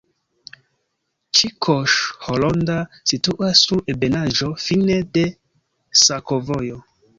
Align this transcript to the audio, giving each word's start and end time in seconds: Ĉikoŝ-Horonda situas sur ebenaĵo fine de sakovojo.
Ĉikoŝ-Horonda 1.39 2.79
situas 3.13 3.63
sur 3.67 3.85
ebenaĵo 3.95 4.51
fine 4.67 4.99
de 5.19 5.29
sakovojo. 6.05 6.85